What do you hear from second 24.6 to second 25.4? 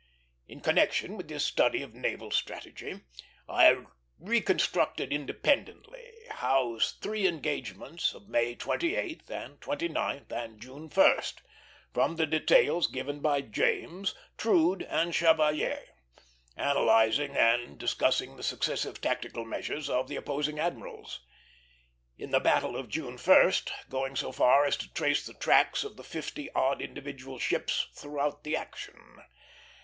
as to trace even the